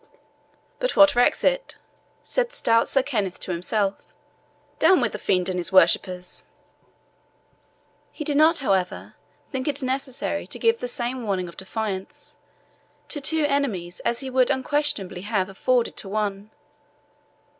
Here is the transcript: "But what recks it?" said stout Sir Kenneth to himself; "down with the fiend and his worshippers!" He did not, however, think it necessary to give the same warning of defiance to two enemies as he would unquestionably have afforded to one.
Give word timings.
"But 0.79 0.95
what 0.95 1.13
recks 1.15 1.43
it?" 1.43 1.75
said 2.23 2.53
stout 2.53 2.87
Sir 2.87 3.03
Kenneth 3.03 3.39
to 3.41 3.51
himself; 3.51 4.03
"down 4.79 4.99
with 4.99 5.11
the 5.11 5.19
fiend 5.19 5.47
and 5.47 5.59
his 5.59 5.71
worshippers!" 5.71 6.43
He 8.11 8.23
did 8.23 8.35
not, 8.35 8.57
however, 8.65 9.13
think 9.51 9.67
it 9.67 9.83
necessary 9.83 10.47
to 10.47 10.57
give 10.57 10.79
the 10.79 10.87
same 10.87 11.21
warning 11.21 11.47
of 11.47 11.55
defiance 11.55 12.37
to 13.09 13.21
two 13.21 13.45
enemies 13.45 13.99
as 13.99 14.21
he 14.21 14.31
would 14.31 14.49
unquestionably 14.49 15.21
have 15.21 15.49
afforded 15.49 15.95
to 15.97 16.09
one. 16.09 16.49